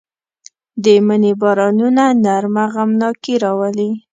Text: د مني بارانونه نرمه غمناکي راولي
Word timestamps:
د 0.83 0.85
مني 1.07 1.31
بارانونه 1.41 2.03
نرمه 2.23 2.65
غمناکي 2.73 3.35
راولي 3.43 3.89